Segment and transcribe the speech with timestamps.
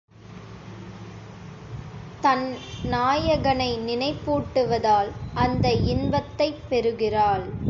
[2.21, 2.57] தன்
[2.83, 5.11] நாயகனை நினைப்பூட்டுவதால்
[5.33, 7.53] அந்த இன்பத்தைப் பெறுகிறாள்.